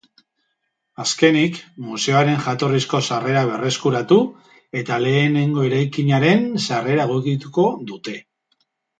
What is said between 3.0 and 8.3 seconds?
sarrera berreskuratu, eta lehenengo eraikinaren sarrera egokituko dute.